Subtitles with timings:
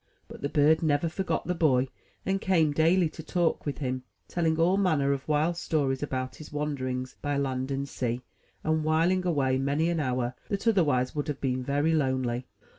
[0.27, 1.87] But the bird never forgot the boy,
[2.25, 6.51] and came daily to talk with him, telHng all manner of wild stories about his
[6.51, 8.23] wanderings by land and sea,
[8.63, 12.47] and whiling away many an hour that otherwise would have been very lonely.